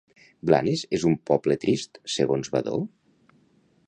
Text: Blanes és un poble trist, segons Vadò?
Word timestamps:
Blanes 0.49 0.85
és 0.97 1.05
un 1.09 1.17
poble 1.31 1.57
trist, 1.65 2.01
segons 2.15 2.53
Vadò? 2.57 2.79